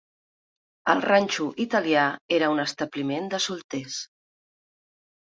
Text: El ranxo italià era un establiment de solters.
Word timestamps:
El 0.93 1.01
ranxo 1.09 1.43
italià 1.65 2.05
era 2.37 2.49
un 2.53 2.61
establiment 2.63 3.27
de 3.35 3.41
solters. 3.47 3.99